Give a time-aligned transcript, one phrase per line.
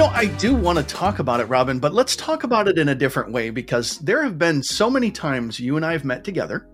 [0.00, 2.88] Know, I do want to talk about it, Robin, but let's talk about it in
[2.88, 6.24] a different way because there have been so many times you and I have met
[6.24, 6.66] together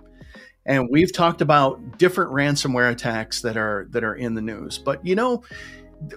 [0.64, 4.78] and we've talked about different ransomware attacks that are that are in the news.
[4.78, 5.42] But you know,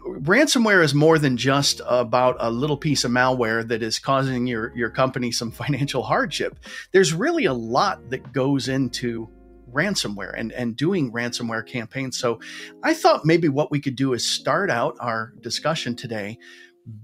[0.06, 4.72] ransomware is more than just about a little piece of malware that is causing your
[4.78, 6.60] your company some financial hardship.
[6.92, 9.28] There's really a lot that goes into
[9.72, 12.20] ransomware and, and doing ransomware campaigns.
[12.20, 12.40] So
[12.84, 16.38] I thought maybe what we could do is start out our discussion today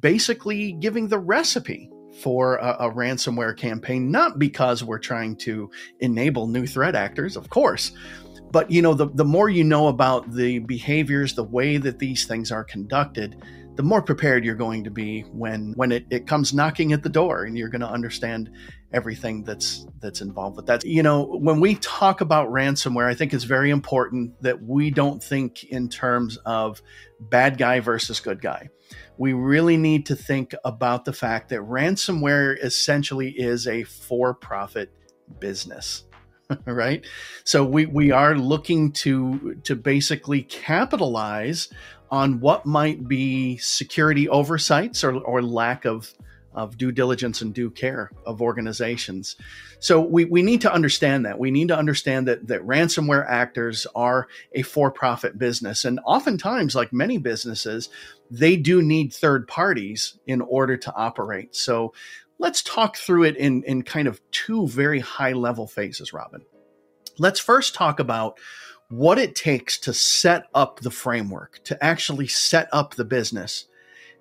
[0.01, 1.89] basically giving the recipe
[2.21, 7.49] for a, a, ransomware campaign, not because we're trying to enable new threat actors, of
[7.49, 7.91] course,
[8.51, 12.25] but you know, the, the more you know about the behaviors, the way that these
[12.25, 13.43] things are conducted,
[13.75, 17.09] the more prepared you're going to be when when it, it comes knocking at the
[17.09, 18.49] door and you're going to understand
[18.93, 20.85] everything that's that's involved with that.
[20.85, 25.23] You know when we talk about ransomware i think it's very important that we don't
[25.23, 26.81] think in terms of
[27.19, 28.69] bad guy versus good guy.
[29.17, 34.91] We really need to think about the fact that ransomware essentially is a for profit
[35.39, 36.03] business
[36.65, 37.05] right?
[37.43, 41.69] So we we are looking to to basically capitalize
[42.11, 46.13] on what might be security oversights or, or lack of
[46.55, 49.35] of due diligence and due care of organizations.
[49.79, 51.37] So we, we need to understand that.
[51.37, 55.85] We need to understand that, that ransomware actors are a for profit business.
[55.85, 57.89] And oftentimes, like many businesses,
[58.31, 61.55] they do need third parties in order to operate.
[61.55, 61.93] So
[62.39, 66.41] let's talk through it in, in kind of two very high level phases, Robin.
[67.17, 68.39] Let's first talk about
[68.89, 73.65] what it takes to set up the framework, to actually set up the business.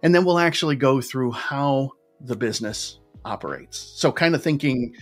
[0.02, 3.78] And then we'll actually go through how the business operates.
[3.78, 4.94] So, kind of thinking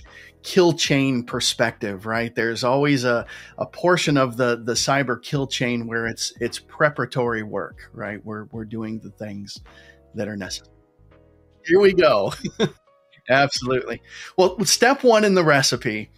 [0.43, 2.35] kill chain perspective, right?
[2.35, 3.27] There's always a,
[3.59, 8.25] a portion of the, the cyber kill chain where it's it's preparatory work, right?
[8.25, 9.61] We're, we're doing the things
[10.15, 10.71] that are necessary.
[11.65, 12.33] Here we go.
[13.31, 14.03] Absolutely.
[14.37, 16.11] Well, step one in the recipe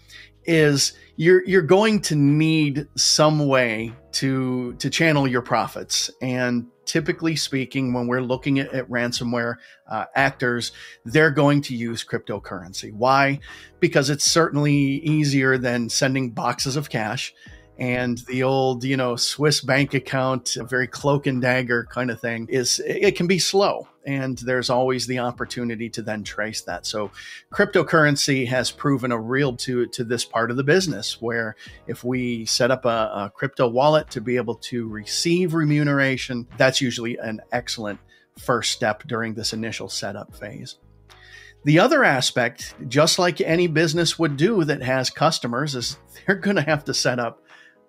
[0.47, 6.11] is you're you're going to need some way to to channel your profits.
[6.21, 9.55] And typically speaking when we're looking at, at ransomware
[9.89, 10.73] uh, actors
[11.07, 12.93] they're going to use cryptocurrency.
[12.93, 13.41] Why?
[13.81, 17.33] Because it's certainly easier than sending boxes of cash
[17.79, 22.47] and the old you know swiss bank account very cloak and dagger kind of thing
[22.49, 26.87] is it can be slow and there's always the opportunity to then trace that.
[26.87, 27.11] So
[27.53, 32.45] cryptocurrency has proven a real to to this part of the business where if we
[32.47, 37.41] set up a, a crypto wallet to be able to receive remuneration that's usually an
[37.53, 37.99] excellent
[38.39, 40.77] first step during this initial setup phase.
[41.65, 45.97] The other aspect, just like any business would do that has customers, is
[46.27, 47.43] they're going to have to set up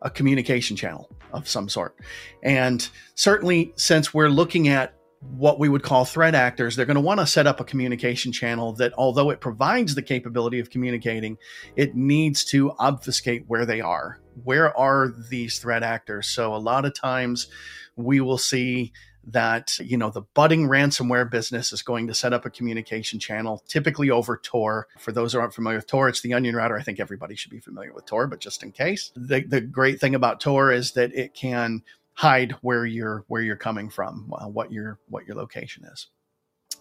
[0.06, 1.98] a communication channel of some sort.
[2.44, 4.94] And certainly, since we're looking at
[5.38, 8.32] what we would call threat actors, they're going to want to set up a communication
[8.32, 11.38] channel that, although it provides the capability of communicating,
[11.76, 14.20] it needs to obfuscate where they are.
[14.44, 16.28] Where are these threat actors?
[16.28, 17.48] So, a lot of times
[17.96, 18.94] we will see
[19.28, 23.63] that you know the budding ransomware business is going to set up a communication channel
[23.68, 24.88] typically over tor.
[25.00, 26.78] For those who aren't familiar with tor it's the onion router.
[26.78, 29.12] I think everybody should be familiar with tor but just in case.
[29.16, 31.84] The, the great thing about tor is that it can
[32.14, 36.08] hide where you're where you're coming from uh, what your what your location is.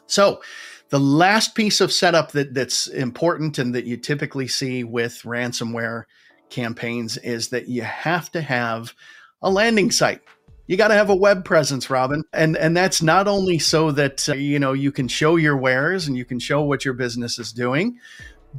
[0.07, 0.43] So
[0.91, 6.05] the last piece of setup that that's important and that you typically see with ransomware
[6.51, 8.95] campaigns is that you have to have
[9.43, 10.21] a landing site
[10.67, 12.25] you got to have a web presence robin.
[12.33, 16.07] And and that's not only so that uh, you know you can show your wares
[16.07, 17.99] and you can show what your business is doing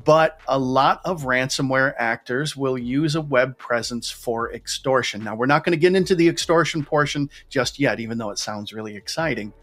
[0.04, 5.24] but a lot of ransomware actors will use a web presence for extortion.
[5.24, 8.40] Now we're not going to get into the extortion portion just yet even though it
[8.40, 9.54] sounds really exciting.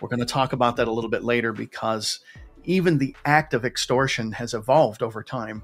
[0.00, 2.20] We're going to talk about that a little bit later because
[2.64, 5.62] even the act of extortion has evolved over time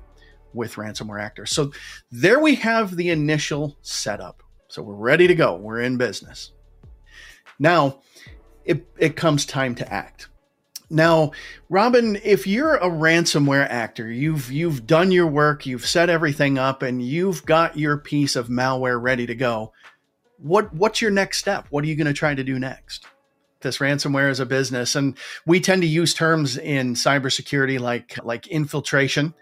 [0.52, 1.50] with ransomware actors.
[1.52, 1.70] So
[2.10, 4.42] there we have the initial setup
[4.76, 5.56] so we're ready to go.
[5.56, 6.52] We're in business.
[7.58, 8.00] Now,
[8.66, 10.28] it, it comes time to act.
[10.90, 11.32] Now,
[11.70, 16.82] Robin, if you're a ransomware actor, you've you've done your work, you've set everything up,
[16.82, 19.72] and you've got your piece of malware ready to go.
[20.36, 21.66] What what's your next step?
[21.70, 23.06] What are you going to try to do next?
[23.62, 28.46] This ransomware is a business, and we tend to use terms in cybersecurity like like
[28.46, 29.32] infiltration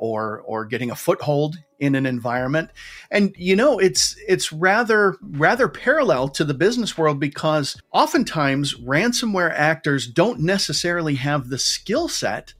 [0.00, 2.70] or or getting a foothold in an environment.
[3.10, 9.52] And you know it's it's rather rather parallel to the business world because oftentimes ransomware
[9.54, 12.54] actors don't necessarily have the skill set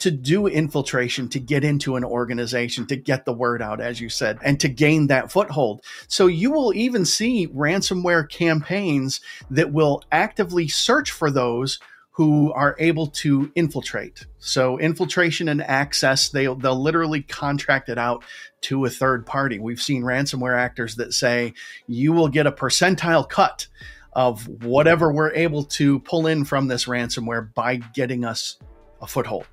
[0.00, 4.08] to do infiltration to get into an organization to get the word out as you
[4.08, 5.84] said and to gain that foothold.
[6.08, 11.78] So you will even see ransomware campaigns that will actively search for those
[12.12, 14.26] who are able to infiltrate.
[14.38, 18.22] So infiltration and access, they'll, they'll literally contract it out
[18.62, 19.58] to a third party.
[19.58, 21.54] We've seen ransomware actors that say
[21.86, 23.66] you will get a percentile cut
[24.12, 28.58] of whatever we're able to pull in from this ransomware by getting us
[29.00, 29.46] a foothold.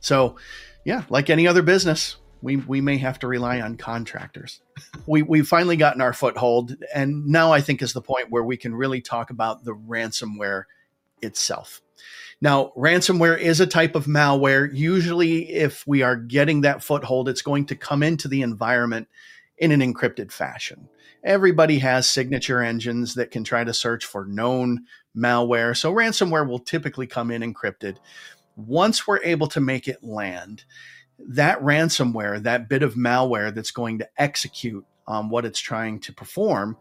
[0.00, 0.34] So,
[0.84, 4.60] yeah, like any other business, we, we may have to rely on contractors.
[5.06, 6.76] we, we've finally gotten our foothold.
[6.92, 10.64] And now I think is the point where we can really talk about the ransomware
[11.22, 11.82] itself.
[12.40, 14.68] Now, ransomware is a type of malware.
[14.72, 19.08] Usually, if we are getting that foothold, it's going to come into the environment
[19.58, 20.88] in an encrypted fashion.
[21.22, 25.76] Everybody has signature engines that can try to search for known malware.
[25.76, 27.98] So, ransomware will typically come in encrypted.
[28.56, 30.64] Once we're able to make it land,
[31.18, 36.12] that ransomware, that bit of malware that's going to execute on what it's trying to
[36.12, 36.76] perform,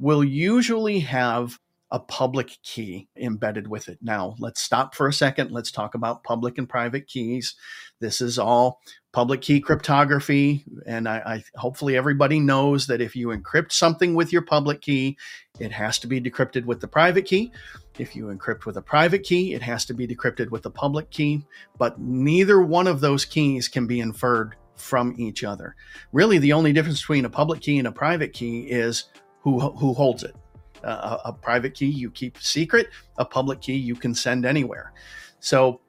[0.00, 1.58] will usually have
[1.90, 3.98] a public key embedded with it.
[4.02, 5.52] Now, let's stop for a second.
[5.52, 7.54] Let's talk about public and private keys.
[8.00, 8.80] This is all
[9.12, 10.64] public key cryptography.
[10.84, 15.16] And I, I, hopefully everybody knows that if you encrypt something with your public key,
[15.60, 17.52] it has to be decrypted with the private key.
[17.98, 21.10] If you encrypt with a private key, it has to be decrypted with the public
[21.10, 21.44] key.
[21.78, 25.76] But neither one of those keys can be inferred from each other.
[26.12, 29.04] Really, the only difference between a public key and a private key is
[29.40, 30.34] who, who holds it
[30.82, 32.88] a, a private key you keep secret,
[33.18, 34.92] a public key you can send anywhere.
[35.40, 35.80] So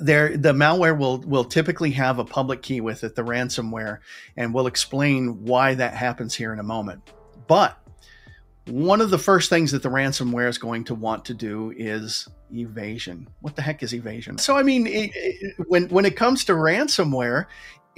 [0.00, 3.98] there the malware will will typically have a public key with it the ransomware
[4.36, 7.10] and we'll explain why that happens here in a moment.
[7.46, 7.78] But
[8.66, 12.28] one of the first things that the ransomware is going to want to do is
[12.52, 13.26] evasion.
[13.40, 14.38] What the heck is evasion?
[14.38, 17.46] So i mean it, it, when when it comes to ransomware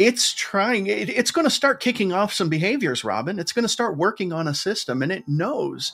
[0.01, 3.39] it's trying it, it's going to start kicking off some behaviors robin.
[3.39, 5.93] It's going to start working on a system and it knows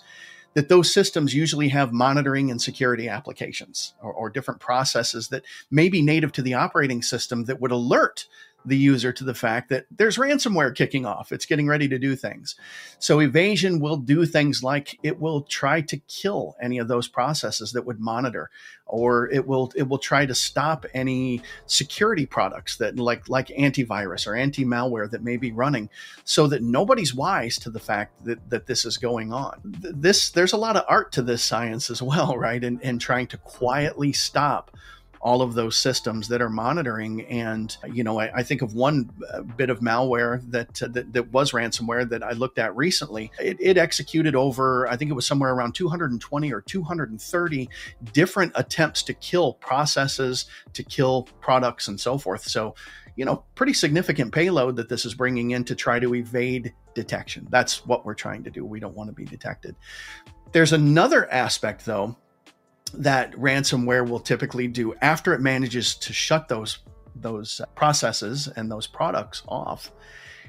[0.55, 5.91] that those systems usually have monitoring and security applications or, or, different processes that may
[5.91, 8.27] be native to the operating system that would alert
[8.67, 11.31] the user to the fact that there's ransomware kicking off.
[11.31, 12.57] It's getting ready to do things.
[12.99, 17.73] So evasion will do things like it will try to kill any of those processes
[17.73, 18.51] that would monitor,
[18.87, 24.27] or it will it will try to stop any security products that like like antivirus
[24.27, 25.89] or anti-malware that may be running,
[26.25, 29.61] so that nobody's wise to the fact that that this is going on.
[29.65, 32.63] This there's a lot of art to this science as well, right?
[32.63, 34.77] And and trying to quietly stop
[35.21, 37.23] all of those systems that are monitoring.
[37.27, 41.13] And you know, I, I think of one uh, bit of malware that, uh, that,
[41.13, 43.31] that was ransomware that I looked at recently.
[43.41, 47.69] It, it executed over, I think it was somewhere around 220 or 230
[48.13, 52.45] different attempts to kill processes, to kill products, and so forth.
[52.45, 52.75] So
[53.17, 57.47] you know, pretty significant payload that this is bringing in to try to evade detection.
[57.51, 58.65] That's what we're trying to do.
[58.65, 59.75] We don't want to be detected.
[60.53, 62.17] There's another aspect, though,
[62.99, 66.79] that ransomware will typically do after it manages to shut those
[67.15, 69.91] those processes and those products off.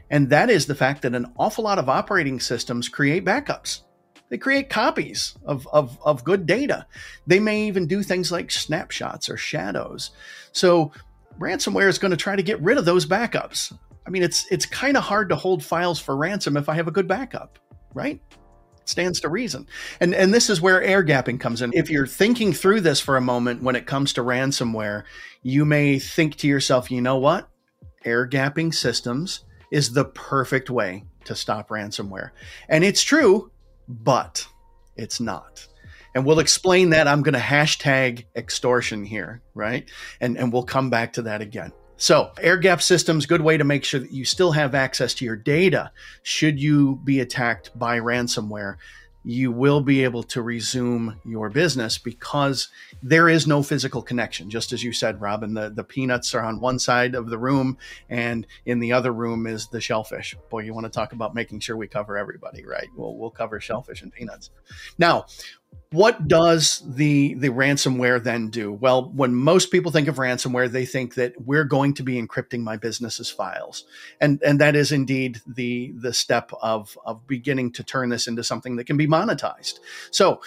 [0.09, 3.81] And that is the fact that an awful lot of operating systems create backups.
[4.29, 6.85] They create copies of, of, of good data.
[7.25, 10.11] They may even do things like snapshots or shadows.
[10.51, 10.91] So
[11.39, 13.77] ransomware is going to try to get rid of those backups.
[14.05, 16.87] I mean, it's it's kind of hard to hold files for ransom if I have
[16.87, 17.59] a good backup,
[17.93, 18.21] right?
[18.89, 19.67] Stands to reason.
[19.99, 21.71] And and this is where air gapping comes in.
[21.73, 25.03] If you're thinking through this for a moment when it comes to ransomware,
[25.43, 27.49] you may think to yourself, you know what?
[28.05, 32.31] Air gapping systems is the perfect way to stop ransomware.
[32.69, 33.51] And it's true,
[33.87, 34.47] but
[34.95, 35.67] it's not.
[36.15, 37.07] And we'll explain that.
[37.07, 39.89] I'm going to hashtag extortion here, right?
[40.19, 41.71] And and we'll come back to that again.
[41.99, 45.25] So, air gap systems, good way to make sure that you still have access to
[45.25, 48.75] your data should you be attacked by ransomware.
[49.23, 52.69] You will be able to resume your business because
[53.01, 54.49] there is no physical connection.
[54.49, 57.77] Just as you said, Robin, the, the peanuts are on one side of the room
[58.09, 60.37] and in the other room is the shellfish.
[60.49, 62.87] Boy, you want to talk about making sure we cover everybody, right?
[62.95, 64.51] We'll, we'll cover shellfish and peanuts.
[64.97, 65.25] Now,
[65.91, 68.73] what does the the ransomware then do?
[68.73, 72.61] Well when most people think of ransomware they think that we're going to be encrypting
[72.61, 73.85] my business's files.
[74.19, 78.43] And and that is indeed the the step of of beginning to turn this into
[78.43, 79.79] something that can be monetized.
[80.11, 80.41] So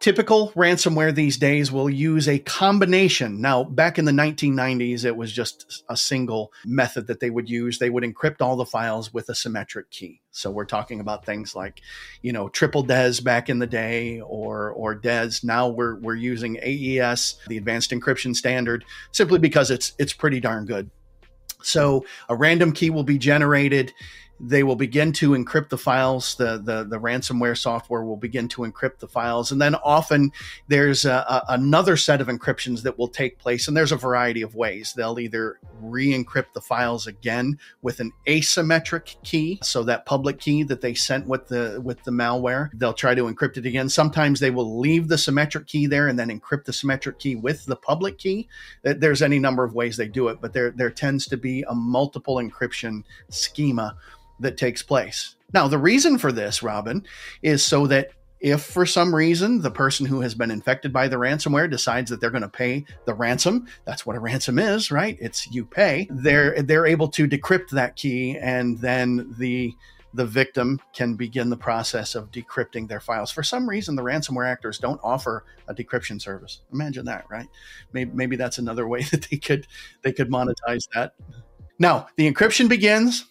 [0.00, 3.38] Typical ransomware these days will use a combination.
[3.38, 7.78] Now, back in the 1990s, it was just a single method that they would use.
[7.78, 10.22] They would encrypt all the files with a symmetric key.
[10.30, 11.82] So we're talking about things like,
[12.22, 15.44] you know, triple DES back in the day or or DES.
[15.44, 20.64] Now we're we're using AES, the advanced encryption standard, simply because it's it's pretty darn
[20.64, 20.90] good.
[21.62, 23.92] So a random key will be generated
[24.40, 26.34] they will begin to encrypt the files.
[26.36, 29.52] The, the, the ransomware software will begin to encrypt the files.
[29.52, 30.32] And then often
[30.68, 33.68] there's a, a, another set of encryptions that will take place.
[33.68, 34.94] And there's a variety of ways.
[34.96, 39.58] They'll either re encrypt the files again with an asymmetric key.
[39.62, 43.24] So that public key that they sent with the, with the malware, they'll try to
[43.24, 43.90] encrypt it again.
[43.90, 47.66] Sometimes they will leave the symmetric key there and then encrypt the symmetric key with
[47.66, 48.48] the public key.
[48.82, 51.74] There's any number of ways they do it, but there, there tends to be a
[51.74, 53.96] multiple encryption schema
[54.40, 55.36] that takes place.
[55.52, 57.04] Now, the reason for this, Robin,
[57.42, 61.16] is so that if for some reason the person who has been infected by the
[61.16, 65.18] ransomware decides that they're going to pay the ransom, that's what a ransom is, right?
[65.20, 66.08] It's you pay.
[66.10, 69.74] They're they're able to decrypt that key and then the
[70.12, 73.30] the victim can begin the process of decrypting their files.
[73.30, 76.62] For some reason, the ransomware actors don't offer a decryption service.
[76.72, 77.46] Imagine that, right?
[77.92, 79.66] Maybe, maybe that's another way that they could
[80.02, 81.14] they could monetize that.
[81.78, 83.26] Now, the encryption begins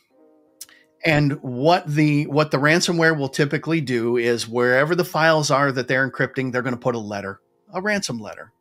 [1.06, 5.88] and what the what the ransomware will typically do is wherever the files are that
[5.88, 7.40] they're encrypting they're going to put a letter
[7.74, 8.52] a ransom letter.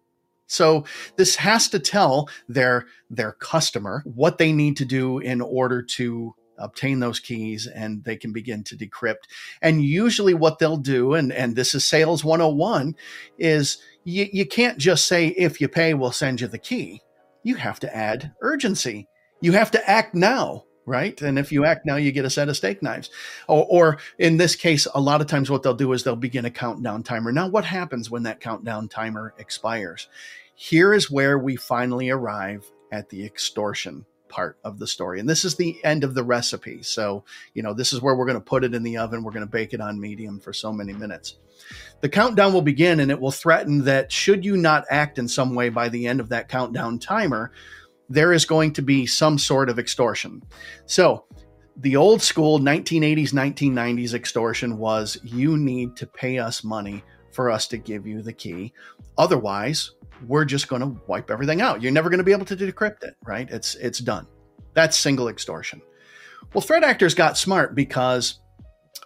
[0.47, 0.85] So
[1.17, 6.35] this has to tell their their customer what they need to do in order to
[6.59, 9.29] obtain those keys and they can begin to decrypt.
[9.63, 12.97] And usually what they'll do and and this is sales 101
[13.39, 17.03] is you, you can't just say if you pay we'll send you the key.
[17.43, 19.07] You have to add urgency.
[19.41, 21.21] You have to act now right?
[21.21, 23.11] And if you act now, you get a set of steak knives.
[23.47, 26.47] Or, or, in this case, a lot of times what they'll do is they'll begin
[26.47, 27.31] a countdown timer.
[27.31, 30.09] Now, what happens when that countdown timer expires?
[30.55, 35.21] Here is where we finally arrive at the extortion part of the story.
[35.21, 36.83] And this is the end of the recipe.
[36.83, 39.23] So, you know, this is where we're going to put it in the oven.
[39.23, 41.37] We're going to bake it on medium for so many minutes.
[42.01, 45.55] The countdown will begin and it will threaten that should you not act in some
[45.55, 47.53] way by the end of that countdown timer,
[48.09, 50.43] there is going to be some sort of extortion.
[50.87, 51.25] So,
[51.77, 57.69] the old school 1980s, 1990s extortion was you need to pay us money for us
[57.69, 58.73] to give you the key.
[59.17, 59.93] Otherwise,
[60.27, 61.81] we're just going to wipe everything out.
[61.81, 63.49] You're never going to be able to decrypt it, right?
[63.49, 64.27] It's it's done.
[64.75, 65.81] That's single extortion.
[66.53, 68.41] Well, threat actors got smart because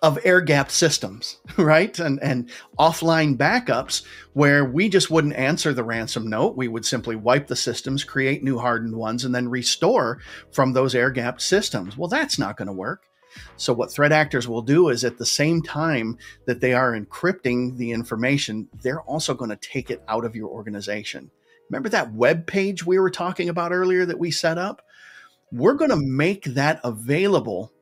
[0.02, 1.97] of air gap systems, right?
[1.99, 6.56] And, and offline backups where we just wouldn't answer the ransom note.
[6.56, 10.94] We would simply wipe the systems, create new hardened ones, and then restore from those
[10.94, 11.97] air gapped systems.
[11.97, 13.04] Well, that's not going to work.
[13.56, 17.78] So, what threat actors will do is at the same time that they are encrypting
[17.78, 21.30] the information, they're also going to take it out of your organization.
[21.71, 24.82] Remember that web page we were talking about earlier that we set up?
[25.50, 27.73] We're going to make that available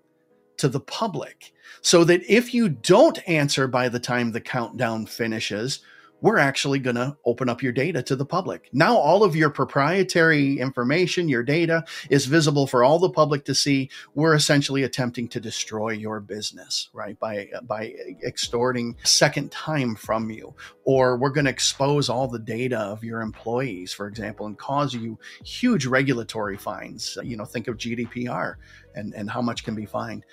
[0.60, 1.52] to the public
[1.82, 5.80] so that if you don't answer by the time the countdown finishes,
[6.20, 8.68] we're actually going to open up your data to the public.
[8.72, 13.54] Now, all of your proprietary information, your data is visible for all the public to
[13.54, 13.90] see.
[14.14, 17.18] We're essentially attempting to destroy your business, right?
[17.18, 20.54] By, by extorting second time from you.
[20.84, 24.94] Or we're going to expose all the data of your employees, for example, and cause
[24.94, 27.16] you huge regulatory fines.
[27.22, 28.56] You know, think of GDPR
[28.94, 30.24] and, and how much can be fined.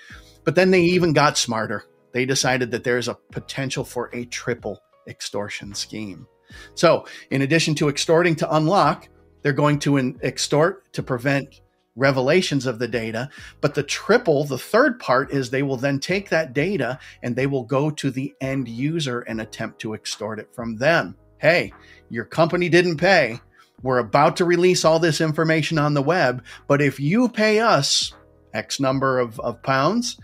[0.44, 1.86] But then they even got smarter.
[2.14, 6.28] They decided that there's a potential for a triple extortion scheme.
[6.76, 9.10] So, in addition to extorting to unlock,
[9.42, 11.62] they're going to extort to prevent
[11.98, 13.30] revelations of the data.
[13.60, 17.48] But the triple, the third part, is they will then take that data and they
[17.48, 21.18] will go to the end user and attempt to extort it from them.
[21.40, 21.74] Hey,
[22.10, 23.40] your company didn't pay.
[23.84, 28.14] We're about to release all this information on the web, but if you pay us
[28.54, 30.18] X number of, of pounds,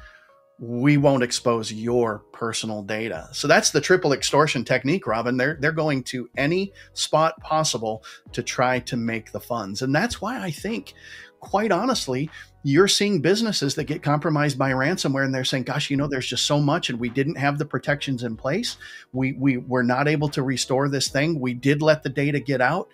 [0.59, 3.27] we won't expose your personal data.
[3.31, 5.35] So that's the triple extortion technique, Robin.
[5.35, 9.81] They're they're going to any spot possible to try to make the funds.
[9.81, 10.93] And that's why I think
[11.39, 12.29] quite honestly,
[12.63, 16.27] you're seeing businesses that get compromised by ransomware and they're saying, gosh, you know, there's
[16.27, 18.77] just so much and we didn't have the protections in place.
[19.11, 21.39] We we were not able to restore this thing.
[21.39, 22.87] We did let the data get out.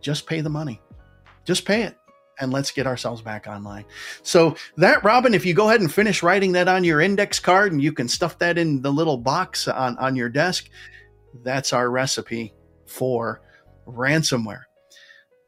[0.00, 0.80] Just pay the money.
[1.44, 1.96] Just pay it
[2.40, 3.84] and let's get ourselves back online.
[4.22, 7.72] So that Robin, if you go ahead and finish writing that on your index card
[7.72, 10.68] and you can stuff that in the little box on, on your desk,
[11.42, 12.52] that's our recipe
[12.86, 13.42] for
[13.86, 14.62] ransomware.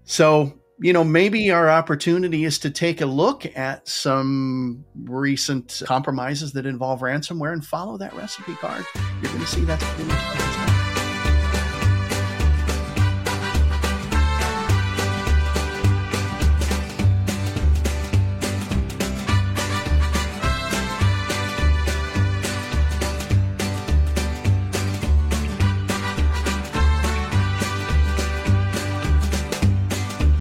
[0.05, 6.53] So, you know, maybe our opportunity is to take a look at some recent compromises
[6.53, 8.85] that involve ransomware and follow that recipe card.
[9.23, 10.84] You're going to see that's pretty much what